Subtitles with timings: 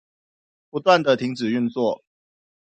[0.71, 2.03] 不斷的停止運作